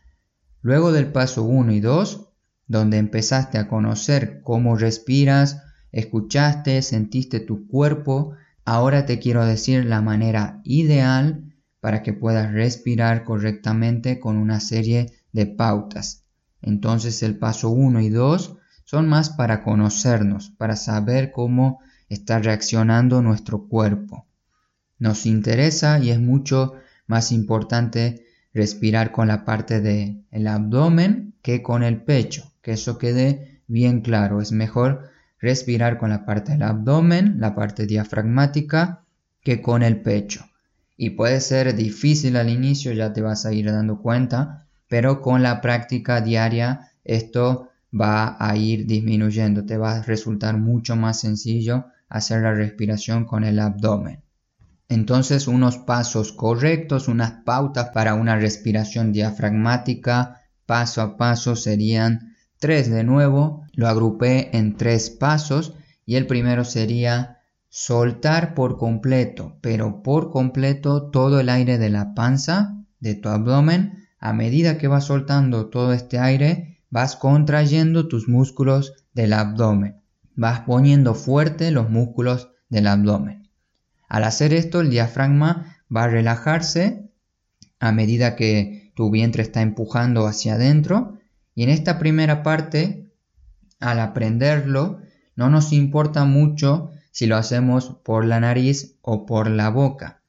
Luego 0.62 0.92
del 0.92 1.12
paso 1.12 1.44
1 1.44 1.72
y 1.72 1.80
2, 1.80 2.28
donde 2.66 2.98
empezaste 2.98 3.58
a 3.58 3.68
conocer 3.68 4.42
cómo 4.42 4.76
respiras, 4.76 5.62
escuchaste, 5.92 6.82
sentiste 6.82 7.40
tu 7.40 7.66
cuerpo, 7.68 8.34
ahora 8.64 9.06
te 9.06 9.18
quiero 9.18 9.44
decir 9.46 9.84
la 9.84 10.02
manera 10.02 10.60
ideal 10.64 11.54
para 11.80 12.02
que 12.02 12.12
puedas 12.12 12.52
respirar 12.52 13.24
correctamente 13.24 14.18
con 14.18 14.36
una 14.36 14.60
serie 14.60 15.12
de 15.32 15.46
pautas. 15.46 16.24
Entonces 16.60 17.22
el 17.22 17.38
paso 17.38 17.70
1 17.70 18.00
y 18.00 18.08
2 18.08 18.56
son 18.84 19.08
más 19.08 19.30
para 19.30 19.62
conocernos, 19.62 20.50
para 20.50 20.74
saber 20.74 21.30
cómo 21.30 21.80
está 22.08 22.38
reaccionando 22.38 23.22
nuestro 23.22 23.66
cuerpo. 23.68 24.26
Nos 24.98 25.26
interesa 25.26 25.98
y 25.98 26.10
es 26.10 26.18
mucho 26.18 26.74
más 27.06 27.32
importante 27.32 28.24
respirar 28.52 29.12
con 29.12 29.28
la 29.28 29.44
parte 29.44 29.80
del 29.80 30.24
el 30.30 30.46
abdomen 30.46 31.34
que 31.42 31.62
con 31.62 31.82
el 31.82 32.02
pecho, 32.02 32.52
que 32.62 32.72
eso 32.72 32.98
quede 32.98 33.62
bien 33.66 34.00
claro. 34.00 34.40
Es 34.40 34.52
mejor 34.52 35.10
respirar 35.40 35.98
con 35.98 36.10
la 36.10 36.24
parte 36.24 36.52
del 36.52 36.62
abdomen, 36.62 37.36
la 37.38 37.54
parte 37.54 37.86
diafragmática, 37.86 39.04
que 39.42 39.62
con 39.62 39.82
el 39.82 40.00
pecho. 40.02 40.44
Y 40.96 41.10
puede 41.10 41.40
ser 41.40 41.76
difícil 41.76 42.36
al 42.36 42.50
inicio, 42.50 42.92
ya 42.92 43.12
te 43.12 43.22
vas 43.22 43.46
a 43.46 43.52
ir 43.52 43.70
dando 43.70 44.02
cuenta, 44.02 44.66
pero 44.88 45.22
con 45.22 45.42
la 45.42 45.60
práctica 45.60 46.20
diaria 46.20 46.90
esto 47.04 47.68
va 47.98 48.36
a 48.38 48.56
ir 48.56 48.86
disminuyendo, 48.86 49.64
te 49.64 49.76
va 49.76 49.96
a 49.96 50.02
resultar 50.02 50.58
mucho 50.58 50.96
más 50.96 51.20
sencillo 51.20 51.86
hacer 52.08 52.42
la 52.42 52.52
respiración 52.52 53.24
con 53.24 53.44
el 53.44 53.58
abdomen. 53.58 54.22
Entonces 54.88 55.48
unos 55.48 55.76
pasos 55.78 56.32
correctos, 56.32 57.08
unas 57.08 57.42
pautas 57.44 57.90
para 57.90 58.14
una 58.14 58.36
respiración 58.36 59.12
diafragmática 59.12 60.42
paso 60.64 61.02
a 61.02 61.16
paso 61.16 61.56
serían 61.56 62.34
tres 62.58 62.90
de 62.90 63.04
nuevo. 63.04 63.64
Lo 63.72 63.88
agrupé 63.88 64.56
en 64.56 64.76
tres 64.76 65.10
pasos 65.10 65.74
y 66.04 66.16
el 66.16 66.26
primero 66.26 66.64
sería 66.64 67.38
soltar 67.68 68.54
por 68.54 68.78
completo, 68.78 69.58
pero 69.60 70.02
por 70.02 70.30
completo 70.30 71.10
todo 71.10 71.40
el 71.40 71.48
aire 71.48 71.78
de 71.78 71.90
la 71.90 72.14
panza, 72.14 72.76
de 73.00 73.14
tu 73.14 73.28
abdomen. 73.28 74.08
A 74.18 74.32
medida 74.32 74.78
que 74.78 74.88
vas 74.88 75.04
soltando 75.04 75.68
todo 75.68 75.92
este 75.92 76.18
aire, 76.18 76.80
vas 76.90 77.16
contrayendo 77.16 78.08
tus 78.08 78.28
músculos 78.28 78.94
del 79.12 79.34
abdomen. 79.34 79.97
Vas 80.38 80.60
poniendo 80.60 81.16
fuerte 81.16 81.72
los 81.72 81.90
músculos 81.90 82.52
del 82.68 82.86
abdomen. 82.86 83.50
Al 84.08 84.22
hacer 84.22 84.54
esto, 84.54 84.80
el 84.80 84.88
diafragma 84.88 85.76
va 85.94 86.04
a 86.04 86.08
relajarse 86.08 87.10
a 87.80 87.90
medida 87.90 88.36
que 88.36 88.92
tu 88.94 89.10
vientre 89.10 89.42
está 89.42 89.62
empujando 89.62 90.28
hacia 90.28 90.54
adentro. 90.54 91.18
Y 91.56 91.64
en 91.64 91.70
esta 91.70 91.98
primera 91.98 92.44
parte, 92.44 93.10
al 93.80 93.98
aprenderlo, 93.98 95.00
no 95.34 95.50
nos 95.50 95.72
importa 95.72 96.24
mucho 96.24 96.92
si 97.10 97.26
lo 97.26 97.36
hacemos 97.36 97.96
por 98.04 98.24
la 98.24 98.38
nariz 98.38 98.94
o 99.02 99.26
por 99.26 99.50
la 99.50 99.70
boca. 99.70 100.22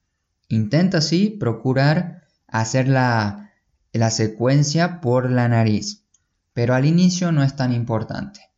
Intenta 0.48 0.98
así 0.98 1.30
procurar 1.40 2.24
hacer 2.48 2.88
la, 2.88 3.52
la 3.94 4.10
secuencia 4.10 5.02
por 5.02 5.30
la 5.30 5.48
nariz, 5.50 6.04
pero 6.54 6.74
al 6.74 6.86
inicio 6.86 7.32
no 7.32 7.44
es 7.44 7.56
tan 7.56 7.74
importante. 7.74 8.49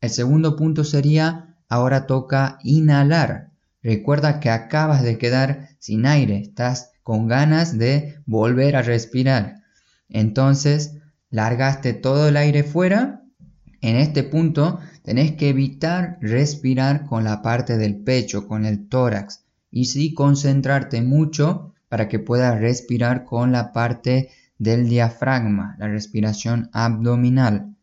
El 0.00 0.10
segundo 0.10 0.56
punto 0.56 0.84
sería, 0.84 1.56
ahora 1.68 2.06
toca 2.06 2.58
inhalar. 2.62 3.50
Recuerda 3.82 4.40
que 4.40 4.50
acabas 4.50 5.02
de 5.02 5.18
quedar 5.18 5.68
sin 5.78 6.06
aire, 6.06 6.38
estás 6.38 6.92
con 7.02 7.26
ganas 7.26 7.78
de 7.78 8.20
volver 8.26 8.76
a 8.76 8.82
respirar. 8.82 9.62
Entonces, 10.08 10.98
largaste 11.30 11.94
todo 11.94 12.28
el 12.28 12.36
aire 12.36 12.64
fuera. 12.64 13.22
En 13.80 13.96
este 13.96 14.24
punto, 14.24 14.80
tenés 15.02 15.32
que 15.32 15.48
evitar 15.48 16.18
respirar 16.20 17.06
con 17.06 17.24
la 17.24 17.42
parte 17.42 17.76
del 17.76 17.96
pecho, 17.96 18.46
con 18.46 18.66
el 18.66 18.88
tórax, 18.88 19.44
y 19.70 19.86
sí 19.86 20.14
concentrarte 20.14 21.02
mucho 21.02 21.74
para 21.88 22.08
que 22.08 22.18
puedas 22.18 22.60
respirar 22.60 23.24
con 23.24 23.52
la 23.52 23.72
parte 23.72 24.30
del 24.58 24.88
diafragma, 24.88 25.76
la 25.78 25.88
respiración 25.88 26.68
abdominal. 26.72 27.74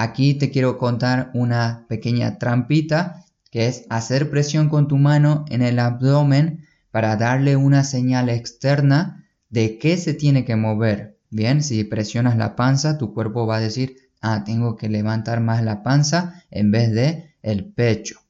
Aquí 0.00 0.34
te 0.34 0.52
quiero 0.52 0.78
contar 0.78 1.32
una 1.34 1.84
pequeña 1.88 2.38
trampita 2.38 3.24
que 3.50 3.66
es 3.66 3.84
hacer 3.90 4.30
presión 4.30 4.68
con 4.68 4.86
tu 4.86 4.96
mano 4.96 5.44
en 5.48 5.60
el 5.60 5.80
abdomen 5.80 6.68
para 6.92 7.16
darle 7.16 7.56
una 7.56 7.82
señal 7.82 8.28
externa 8.28 9.26
de 9.50 9.76
qué 9.76 9.96
se 9.96 10.14
tiene 10.14 10.44
que 10.44 10.54
mover. 10.54 11.18
Bien, 11.30 11.64
si 11.64 11.82
presionas 11.82 12.36
la 12.36 12.54
panza, 12.54 12.96
tu 12.96 13.12
cuerpo 13.12 13.44
va 13.48 13.56
a 13.56 13.60
decir, 13.60 13.96
ah, 14.20 14.44
tengo 14.44 14.76
que 14.76 14.88
levantar 14.88 15.40
más 15.40 15.64
la 15.64 15.82
panza 15.82 16.44
en 16.52 16.70
vez 16.70 16.92
de 16.92 17.34
el 17.42 17.64
pecho. 17.64 18.20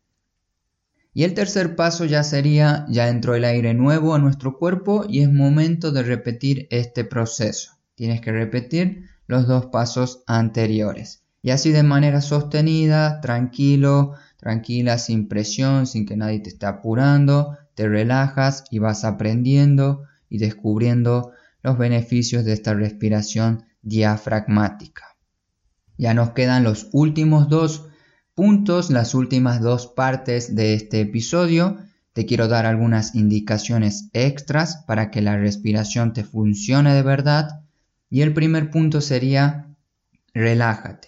Y 1.13 1.25
el 1.25 1.35
tercer 1.35 1.77
paso 1.77 2.07
ya 2.07 2.23
sería, 2.23 2.87
ya 2.89 3.11
entró 3.11 3.35
el 3.35 3.45
aire 3.45 3.75
nuevo 3.75 4.15
a 4.15 4.19
nuestro 4.19 4.57
cuerpo 4.57 5.05
y 5.07 5.21
es 5.21 5.31
momento 5.31 5.93
de 5.93 6.03
repetir 6.03 6.67
este 6.71 7.05
proceso. 7.05 7.73
Tienes 7.95 8.23
que 8.23 8.33
repetir 8.33 9.11
los 9.27 9.47
dos 9.47 9.67
pasos 9.67 10.23
anteriores. 10.27 11.28
Y 11.49 11.51
así 11.51 11.73
de 11.73 11.83
manera 11.83 12.21
sostenida, 12.21 13.23
tranquilo, 13.23 14.13
tranquila, 14.37 14.99
sin 14.99 15.29
presión, 15.29 15.87
sin 15.87 16.05
que 16.05 16.15
nadie 16.15 16.41
te 16.41 16.51
esté 16.51 16.67
apurando, 16.67 17.57
te 17.75 17.89
relajas 17.89 18.65
y 18.71 18.81
vas 18.81 19.03
aprendiendo 19.03 20.03
y 20.29 20.37
descubriendo 20.37 21.33
los 21.63 21.79
beneficios 21.79 22.45
de 22.45 22.53
esta 22.53 22.75
respiración 22.75 23.65
diafragmática. 23.81 25.17
Ya 25.97 26.13
nos 26.13 26.33
quedan 26.33 26.65
los 26.65 26.91
últimos 26.93 27.49
dos 27.49 27.89
puntos, 28.35 28.91
las 28.91 29.15
últimas 29.15 29.63
dos 29.63 29.87
partes 29.87 30.55
de 30.55 30.75
este 30.75 31.01
episodio, 31.01 31.79
te 32.13 32.27
quiero 32.27 32.49
dar 32.49 32.67
algunas 32.67 33.15
indicaciones 33.15 34.11
extras 34.13 34.85
para 34.87 35.11
que 35.11 35.23
la 35.23 35.39
respiración 35.39 36.13
te 36.13 36.25
funcione 36.25 36.93
de 36.93 37.03
verdad. 37.03 37.63
Y 38.11 38.21
el 38.21 38.35
primer 38.35 38.71
punto 38.71 39.01
sería 39.01 39.75
relájate. 40.35 41.08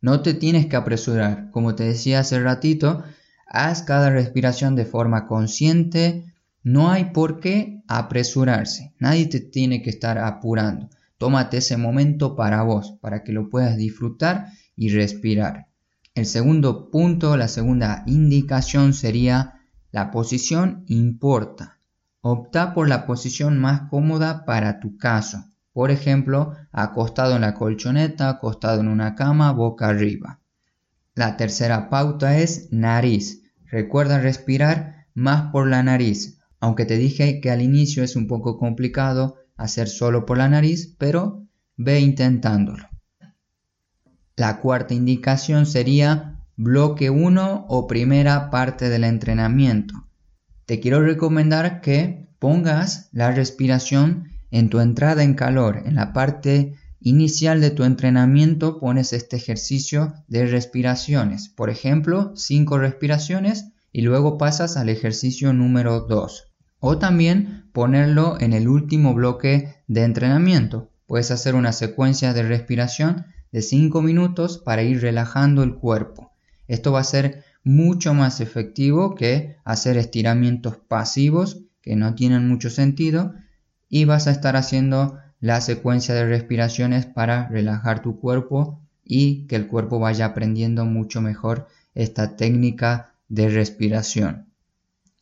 No 0.00 0.22
te 0.22 0.34
tienes 0.34 0.66
que 0.66 0.76
apresurar. 0.76 1.50
Como 1.50 1.74
te 1.74 1.84
decía 1.84 2.20
hace 2.20 2.40
ratito, 2.40 3.02
haz 3.46 3.82
cada 3.82 4.10
respiración 4.10 4.76
de 4.76 4.86
forma 4.86 5.26
consciente. 5.26 6.32
No 6.62 6.90
hay 6.90 7.06
por 7.06 7.40
qué 7.40 7.82
apresurarse. 7.86 8.94
Nadie 8.98 9.26
te 9.26 9.40
tiene 9.40 9.82
que 9.82 9.90
estar 9.90 10.18
apurando. 10.18 10.88
Tómate 11.18 11.58
ese 11.58 11.76
momento 11.76 12.34
para 12.34 12.62
vos, 12.62 12.94
para 13.00 13.22
que 13.22 13.32
lo 13.32 13.50
puedas 13.50 13.76
disfrutar 13.76 14.46
y 14.74 14.88
respirar. 14.88 15.66
El 16.14 16.24
segundo 16.24 16.90
punto, 16.90 17.36
la 17.36 17.48
segunda 17.48 18.02
indicación 18.06 18.94
sería 18.94 19.60
la 19.92 20.10
posición 20.10 20.84
importa. 20.86 21.78
Opta 22.22 22.74
por 22.74 22.88
la 22.88 23.06
posición 23.06 23.58
más 23.58 23.82
cómoda 23.90 24.44
para 24.44 24.80
tu 24.80 24.96
caso. 24.96 25.49
Por 25.80 25.90
ejemplo, 25.90 26.52
acostado 26.72 27.36
en 27.36 27.40
la 27.40 27.54
colchoneta, 27.54 28.28
acostado 28.28 28.82
en 28.82 28.88
una 28.88 29.14
cama, 29.14 29.50
boca 29.52 29.88
arriba. 29.88 30.38
La 31.14 31.38
tercera 31.38 31.88
pauta 31.88 32.36
es 32.36 32.68
nariz. 32.70 33.44
Recuerda 33.64 34.20
respirar 34.20 35.06
más 35.14 35.50
por 35.52 35.66
la 35.68 35.82
nariz, 35.82 36.38
aunque 36.60 36.84
te 36.84 36.98
dije 36.98 37.40
que 37.40 37.50
al 37.50 37.62
inicio 37.62 38.04
es 38.04 38.14
un 38.14 38.26
poco 38.26 38.58
complicado 38.58 39.36
hacer 39.56 39.88
solo 39.88 40.26
por 40.26 40.36
la 40.36 40.50
nariz, 40.50 40.96
pero 40.98 41.46
ve 41.78 42.00
intentándolo. 42.00 42.86
La 44.36 44.60
cuarta 44.60 44.92
indicación 44.92 45.64
sería 45.64 46.42
bloque 46.56 47.08
1 47.08 47.64
o 47.70 47.86
primera 47.86 48.50
parte 48.50 48.90
del 48.90 49.04
entrenamiento. 49.04 50.06
Te 50.66 50.78
quiero 50.78 51.00
recomendar 51.00 51.80
que 51.80 52.28
pongas 52.38 53.08
la 53.12 53.30
respiración 53.30 54.30
en 54.50 54.68
tu 54.68 54.80
entrada 54.80 55.22
en 55.22 55.34
calor. 55.34 55.82
En 55.84 55.94
la 55.94 56.12
parte 56.12 56.74
inicial 57.00 57.60
de 57.60 57.70
tu 57.70 57.84
entrenamiento 57.84 58.78
pones 58.78 59.12
este 59.12 59.36
ejercicio 59.36 60.12
de 60.28 60.46
respiraciones. 60.46 61.48
Por 61.48 61.70
ejemplo, 61.70 62.32
5 62.34 62.78
respiraciones 62.78 63.72
y 63.92 64.02
luego 64.02 64.38
pasas 64.38 64.76
al 64.76 64.88
ejercicio 64.88 65.52
número 65.52 66.00
2. 66.00 66.52
O 66.78 66.98
también 66.98 67.68
ponerlo 67.72 68.40
en 68.40 68.52
el 68.52 68.68
último 68.68 69.14
bloque 69.14 69.74
de 69.86 70.02
entrenamiento. 70.02 70.90
Puedes 71.06 71.30
hacer 71.30 71.54
una 71.54 71.72
secuencia 71.72 72.32
de 72.32 72.42
respiración 72.42 73.26
de 73.52 73.62
5 73.62 74.02
minutos 74.02 74.58
para 74.58 74.82
ir 74.82 75.00
relajando 75.00 75.62
el 75.62 75.74
cuerpo. 75.74 76.32
Esto 76.68 76.92
va 76.92 77.00
a 77.00 77.04
ser 77.04 77.44
mucho 77.64 78.14
más 78.14 78.40
efectivo 78.40 79.14
que 79.14 79.56
hacer 79.64 79.96
estiramientos 79.96 80.76
pasivos 80.76 81.64
que 81.82 81.96
no 81.96 82.14
tienen 82.14 82.48
mucho 82.48 82.70
sentido 82.70 83.34
y 83.90 84.06
vas 84.06 84.26
a 84.26 84.30
estar 84.30 84.56
haciendo 84.56 85.18
la 85.40 85.60
secuencia 85.60 86.14
de 86.14 86.24
respiraciones 86.24 87.04
para 87.04 87.48
relajar 87.48 88.00
tu 88.00 88.18
cuerpo 88.18 88.80
y 89.04 89.46
que 89.48 89.56
el 89.56 89.66
cuerpo 89.66 89.98
vaya 89.98 90.26
aprendiendo 90.26 90.86
mucho 90.86 91.20
mejor 91.20 91.66
esta 91.94 92.36
técnica 92.36 93.14
de 93.28 93.48
respiración. 93.48 94.46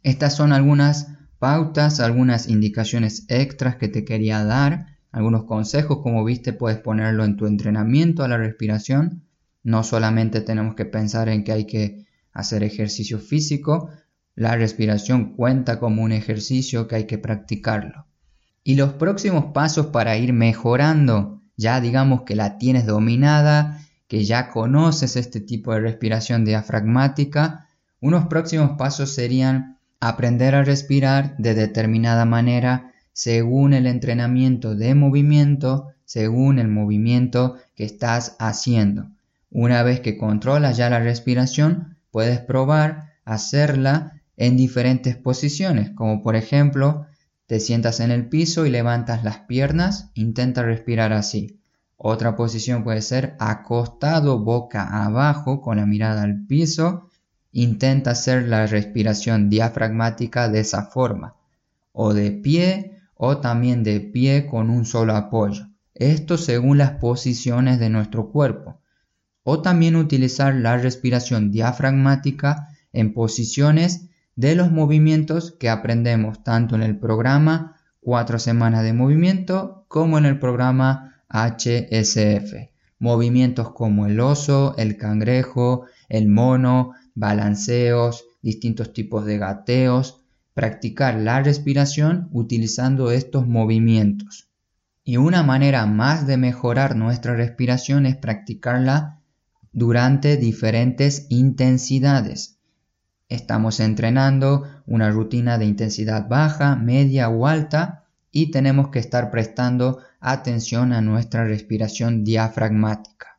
Estas 0.03 0.37
son 0.37 0.53
algunas 0.53 1.09
pautas, 1.39 1.99
algunas 2.01 2.49
indicaciones 2.49 3.25
extras 3.29 3.77
que 3.77 3.89
te 3.89 4.05
quería 4.05 4.45
dar 4.45 4.99
algunos 5.11 5.45
consejos, 5.45 6.01
como 6.03 6.25
viste, 6.25 6.53
puedes 6.53 6.79
ponerlo 6.79 7.25
en 7.25 7.37
tu 7.37 7.47
entrenamiento 7.47 8.23
a 8.23 8.29
la 8.29 8.37
respiración. 8.37 9.23
No 9.63 9.83
solamente 9.83 10.43
tenemos 10.43 10.75
que 10.75 10.85
pensar 10.85 11.29
en 11.29 11.45
que 11.45 11.53
hay 11.53 11.67
que 11.67 12.07
hacer 12.33 12.63
ejercicio 12.63 13.19
físico, 13.19 13.91
la 14.35 14.55
respiración 14.55 15.35
cuenta 15.35 15.81
como 15.81 16.03
un 16.03 16.13
ejercicio 16.13 16.87
que 16.87 16.97
hay 16.97 17.05
que 17.07 17.19
practicarlo. 17.19 18.08
Y 18.65 18.75
los 18.75 18.95
próximos 18.95 19.47
pasos 19.53 19.87
para 19.87 20.17
ir 20.17 20.33
mejorando, 20.33 21.41
ya 21.57 21.81
digamos 21.81 22.23
que 22.23 22.37
la 22.37 22.59
tienes 22.59 22.87
dominada, 22.87 23.81
que 24.09 24.25
ya 24.25 24.51
conoces 24.51 25.17
este 25.17 25.41
tipo 25.41 25.73
de 25.73 25.81
respiración 25.81 26.45
diafragmática, 26.45 27.69
unos 28.01 28.27
próximos 28.27 28.73
pasos 28.79 29.15
serían 29.15 29.79
aprender 30.01 30.55
a 30.55 30.65
respirar 30.65 31.37
de 31.39 31.55
determinada 31.55 32.25
manera 32.25 32.93
según 33.13 33.75
el 33.75 33.87
entrenamiento 33.87 34.77
de 34.77 34.95
movimiento, 34.95 35.89
según 36.05 36.59
el 36.59 36.69
movimiento 36.69 37.57
que 37.75 37.85
estás 37.85 38.37
haciendo. 38.39 39.11
Una 39.51 39.83
vez 39.83 40.01
que 40.01 40.17
controlas 40.17 40.77
ya 40.77 40.89
la 40.89 41.01
respiración, 41.01 41.97
puedes 42.11 42.39
probar 42.39 43.15
hacerla 43.25 44.21
en 44.37 44.57
diferentes 44.57 45.17
posiciones, 45.17 45.91
como 45.91 46.23
por 46.23 46.37
ejemplo, 46.37 47.07
te 47.49 47.61
sientas 47.61 48.01
en 48.01 48.11
el 48.11 48.29
piso 48.29 48.67
y 48.67 48.71
levantas 48.71 49.25
las 49.25 49.39
piernas, 49.39 50.11
intenta 50.13 50.63
respirar 50.63 51.15
así. 51.15 51.63
Otra 51.97 52.37
posición 52.37 52.85
puede 52.85 53.01
ser 53.01 53.37
acostado 53.39 54.39
boca 54.39 55.03
abajo 55.03 55.63
con 55.63 55.79
la 55.79 55.87
mirada 55.87 56.25
al 56.25 56.45
piso, 56.45 57.09
intenta 57.51 58.11
hacer 58.11 58.47
la 58.47 58.67
respiración 58.67 59.49
diafragmática 59.49 60.51
de 60.51 60.61
esa 60.61 60.91
forma. 60.91 61.37
O 61.93 62.13
de 62.13 62.33
pie 62.33 63.01
o 63.15 63.39
también 63.39 63.83
de 63.83 64.01
pie 64.01 64.47
con 64.47 64.69
un 64.69 64.85
solo 64.85 65.17
apoyo. 65.17 65.69
Esto 65.95 66.37
según 66.37 66.77
las 66.77 66.99
posiciones 66.99 67.81
de 67.81 67.89
nuestro 67.89 68.31
cuerpo. 68.31 68.83
O 69.43 69.63
también 69.63 69.97
utilizar 69.97 70.55
la 70.55 70.77
respiración 70.77 71.51
diafragmática 71.51 72.69
en 72.93 73.15
posiciones 73.15 74.08
de 74.39 74.55
los 74.55 74.71
movimientos 74.71 75.51
que 75.59 75.69
aprendemos 75.69 76.45
tanto 76.45 76.77
en 76.77 76.85
el 76.85 76.97
programa 76.97 77.75
4 78.03 78.39
semanas 78.39 78.85
de 78.85 78.93
movimiento 78.93 79.85
como 79.89 80.17
en 80.17 80.27
el 80.27 80.39
programa 80.39 81.25
HSF. 81.29 82.55
Movimientos 83.01 83.73
como 83.73 84.07
el 84.07 84.21
oso, 84.21 84.77
el 84.79 84.97
cangrejo, 84.97 85.87
el 86.09 86.29
mono, 86.29 86.93
balanceos, 87.17 88.27
distintos 88.41 88.93
tipos 88.93 89.25
de 89.25 89.39
gateos, 89.39 90.23
practicar 90.55 91.17
la 91.17 91.43
respiración 91.43 92.29
utilizando 92.31 93.11
estos 93.11 93.45
movimientos. 93.49 94.51
Y 95.03 95.17
una 95.17 95.43
manera 95.43 95.85
más 95.87 96.29
de 96.29 96.37
mejorar 96.37 96.95
nuestra 96.95 97.35
respiración 97.35 98.07
es 98.07 98.17
practicarla 98.17 99.19
durante 99.73 100.37
diferentes 100.37 101.27
intensidades. 101.29 102.58
Estamos 103.29 103.81
entrenando 103.81 104.67
una 104.87 105.11
rutina 105.11 105.59
de 105.59 105.67
intensidad 105.67 106.29
baja, 106.29 106.77
media 106.77 107.29
o 107.29 107.47
alta 107.47 108.05
y 108.31 108.51
tenemos 108.51 108.89
que 108.89 108.99
estar 108.99 109.31
prestando 109.31 109.99
atención 110.21 110.93
a 110.93 111.03
nuestra 111.03 111.45
respiración 111.45 112.25
diafragmática. 112.25 113.39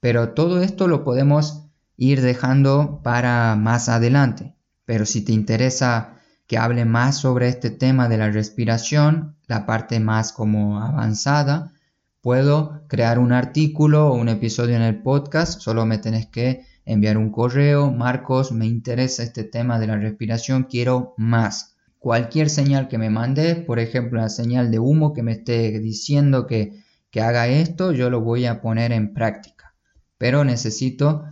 Pero 0.00 0.30
todo 0.30 0.62
esto 0.62 0.88
lo 0.88 1.04
podemos 1.04 1.66
ir 1.96 2.22
dejando 2.22 3.00
para 3.02 3.54
más 3.56 3.88
adelante. 3.88 4.54
Pero 4.84 5.06
si 5.06 5.24
te 5.24 5.32
interesa 5.32 6.16
que 6.46 6.58
hable 6.58 6.84
más 6.84 7.16
sobre 7.18 7.48
este 7.48 7.70
tema 7.70 8.08
de 8.08 8.18
la 8.18 8.30
respiración, 8.30 9.36
la 9.46 9.64
parte 9.64 10.00
más 10.00 10.32
como 10.32 10.80
avanzada, 10.80 11.72
puedo 12.20 12.82
crear 12.88 13.18
un 13.18 13.32
artículo 13.32 14.08
o 14.08 14.14
un 14.14 14.28
episodio 14.28 14.76
en 14.76 14.82
el 14.82 15.02
podcast, 15.02 15.60
solo 15.60 15.86
me 15.86 15.98
tenés 15.98 16.26
que 16.26 16.64
enviar 16.84 17.16
un 17.16 17.30
correo, 17.30 17.90
Marcos, 17.90 18.52
me 18.52 18.66
interesa 18.66 19.22
este 19.22 19.44
tema 19.44 19.78
de 19.78 19.86
la 19.86 19.96
respiración, 19.96 20.64
quiero 20.64 21.14
más. 21.16 21.76
Cualquier 21.98 22.50
señal 22.50 22.88
que 22.88 22.98
me 22.98 23.10
mande, 23.10 23.56
por 23.56 23.78
ejemplo, 23.78 24.20
la 24.20 24.28
señal 24.28 24.70
de 24.70 24.78
humo 24.78 25.12
que 25.14 25.22
me 25.22 25.32
esté 25.32 25.78
diciendo 25.80 26.46
que, 26.46 26.82
que 27.10 27.22
haga 27.22 27.48
esto, 27.48 27.92
yo 27.92 28.10
lo 28.10 28.20
voy 28.20 28.44
a 28.44 28.60
poner 28.60 28.92
en 28.92 29.14
práctica. 29.14 29.74
Pero 30.18 30.44
necesito 30.44 31.24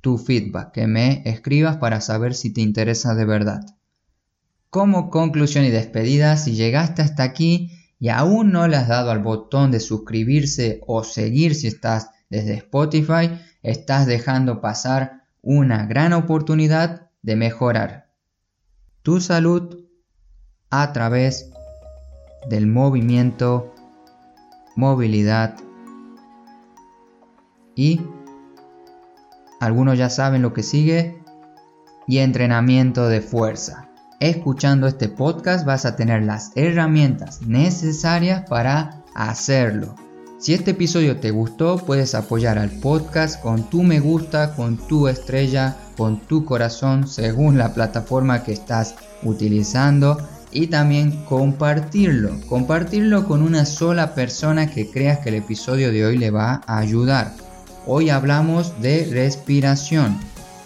tu 0.00 0.18
feedback, 0.18 0.72
que 0.72 0.86
me 0.86 1.22
escribas 1.24 1.76
para 1.78 2.00
saber 2.00 2.34
si 2.34 2.52
te 2.52 2.60
interesa 2.60 3.14
de 3.14 3.24
verdad. 3.24 3.60
Como 4.70 5.10
conclusión 5.10 5.64
y 5.64 5.70
despedida, 5.70 6.36
si 6.36 6.54
llegaste 6.54 7.02
hasta 7.02 7.24
aquí 7.24 7.72
y 7.98 8.08
aún 8.08 8.52
no 8.52 8.68
le 8.68 8.76
has 8.76 8.88
dado 8.88 9.10
al 9.10 9.18
botón 9.18 9.72
de 9.72 9.80
suscribirse 9.80 10.80
o 10.86 11.02
seguir 11.02 11.54
si 11.56 11.66
estás 11.66 12.10
desde 12.30 12.54
Spotify, 12.54 13.30
estás 13.62 14.06
dejando 14.06 14.60
pasar 14.60 15.24
una 15.42 15.86
gran 15.86 16.12
oportunidad 16.12 17.10
de 17.22 17.36
mejorar 17.36 18.10
tu 19.02 19.20
salud 19.20 19.84
a 20.70 20.92
través 20.92 21.50
del 22.48 22.66
movimiento, 22.66 23.74
movilidad 24.76 25.56
y 27.74 28.00
algunos 29.60 29.98
ya 29.98 30.10
saben 30.10 30.42
lo 30.42 30.52
que 30.52 30.62
sigue 30.62 31.22
y 32.06 32.18
entrenamiento 32.18 33.08
de 33.08 33.20
fuerza. 33.20 33.88
Escuchando 34.20 34.86
este 34.86 35.08
podcast 35.08 35.64
vas 35.64 35.86
a 35.86 35.96
tener 35.96 36.22
las 36.22 36.52
herramientas 36.56 37.42
necesarias 37.42 38.48
para 38.48 39.02
hacerlo. 39.14 39.94
Si 40.40 40.54
este 40.54 40.70
episodio 40.70 41.18
te 41.18 41.32
gustó, 41.32 41.76
puedes 41.76 42.14
apoyar 42.14 42.58
al 42.58 42.70
podcast 42.70 43.42
con 43.42 43.68
tu 43.68 43.82
me 43.82 44.00
gusta, 44.00 44.54
con 44.54 44.78
tu 44.78 45.06
estrella, 45.06 45.76
con 45.98 46.18
tu 46.20 46.46
corazón, 46.46 47.06
según 47.06 47.58
la 47.58 47.74
plataforma 47.74 48.42
que 48.42 48.54
estás 48.54 48.94
utilizando. 49.22 50.16
Y 50.50 50.68
también 50.68 51.26
compartirlo. 51.26 52.40
Compartirlo 52.48 53.28
con 53.28 53.42
una 53.42 53.66
sola 53.66 54.14
persona 54.14 54.70
que 54.70 54.90
creas 54.90 55.18
que 55.18 55.28
el 55.28 55.34
episodio 55.34 55.92
de 55.92 56.06
hoy 56.06 56.16
le 56.16 56.30
va 56.30 56.62
a 56.66 56.78
ayudar. 56.78 57.34
Hoy 57.86 58.08
hablamos 58.08 58.80
de 58.80 59.10
respiración. 59.12 60.18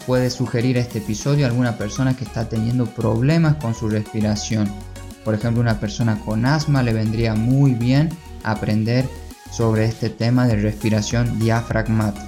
Puedes 0.06 0.34
sugerir 0.34 0.76
este 0.76 0.98
episodio 0.98 1.46
a 1.46 1.48
alguna 1.48 1.76
persona 1.76 2.16
que 2.16 2.22
está 2.22 2.48
teniendo 2.48 2.86
problemas 2.86 3.56
con 3.56 3.74
su 3.74 3.88
respiración. 3.88 4.70
Por 5.24 5.34
ejemplo, 5.34 5.60
una 5.60 5.80
persona 5.80 6.20
con 6.20 6.46
asma 6.46 6.84
le 6.84 6.92
vendría 6.92 7.34
muy 7.34 7.72
bien 7.72 8.10
aprender 8.44 9.08
sobre 9.54 9.84
este 9.84 10.10
tema 10.10 10.46
de 10.46 10.56
respiración 10.56 11.38
diafragmática. 11.38 12.26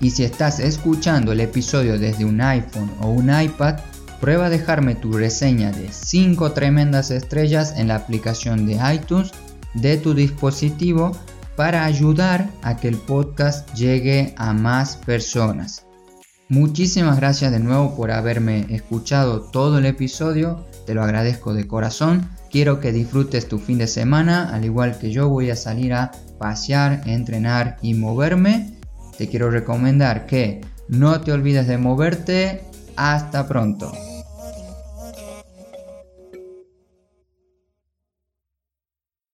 Y 0.00 0.10
si 0.10 0.24
estás 0.24 0.58
escuchando 0.60 1.32
el 1.32 1.40
episodio 1.40 1.98
desde 1.98 2.24
un 2.24 2.40
iPhone 2.40 2.90
o 3.00 3.08
un 3.08 3.30
iPad, 3.30 3.76
prueba 4.20 4.46
a 4.46 4.50
dejarme 4.50 4.94
tu 4.94 5.12
reseña 5.12 5.70
de 5.70 5.92
5 5.92 6.52
tremendas 6.52 7.10
estrellas 7.10 7.74
en 7.76 7.88
la 7.88 7.96
aplicación 7.96 8.66
de 8.66 8.78
iTunes 8.94 9.30
de 9.74 9.96
tu 9.96 10.14
dispositivo 10.14 11.12
para 11.54 11.84
ayudar 11.84 12.50
a 12.62 12.76
que 12.76 12.88
el 12.88 12.96
podcast 12.96 13.72
llegue 13.74 14.34
a 14.36 14.52
más 14.52 14.96
personas. 14.96 15.86
Muchísimas 16.48 17.16
gracias 17.16 17.50
de 17.50 17.58
nuevo 17.58 17.96
por 17.96 18.10
haberme 18.10 18.66
escuchado 18.70 19.40
todo 19.40 19.78
el 19.78 19.86
episodio, 19.86 20.64
te 20.86 20.94
lo 20.94 21.02
agradezco 21.02 21.54
de 21.54 21.66
corazón. 21.66 22.28
Quiero 22.50 22.78
que 22.78 22.92
disfrutes 22.92 23.48
tu 23.48 23.58
fin 23.58 23.78
de 23.78 23.88
semana, 23.88 24.54
al 24.54 24.64
igual 24.64 24.98
que 24.98 25.10
yo 25.10 25.28
voy 25.28 25.50
a 25.50 25.56
salir 25.56 25.92
a 25.92 26.12
pasear, 26.38 27.02
entrenar 27.06 27.78
y 27.82 27.94
moverme, 27.94 28.76
te 29.16 29.28
quiero 29.28 29.50
recomendar 29.50 30.26
que 30.26 30.60
no 30.88 31.20
te 31.20 31.32
olvides 31.32 31.66
de 31.66 31.78
moverte. 31.78 32.62
Hasta 32.96 33.46
pronto. 33.46 33.92